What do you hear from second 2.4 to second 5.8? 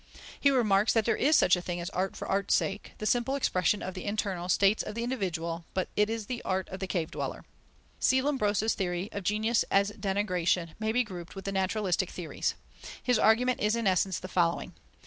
sake, the simple expression of the internal states of the individual,